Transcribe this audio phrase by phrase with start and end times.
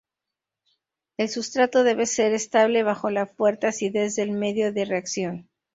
[1.17, 5.47] El sustrato debe ser estable bajo la fuerte acidez del medio de reacción.